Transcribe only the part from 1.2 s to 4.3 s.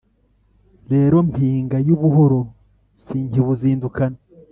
Mpinga y'ubuhoro sinkiwuzindukana